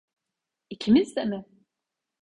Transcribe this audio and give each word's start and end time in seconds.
İkimiz 0.69 1.15
de 1.15 1.25
mi? 1.25 1.45